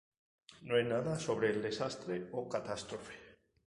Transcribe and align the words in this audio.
No 0.69 0.77
hay 0.77 0.83
nada 0.85 1.19
sobre 1.25 1.53
desastre 1.67 2.19
o 2.31 2.49
catástrofe. 2.49 3.13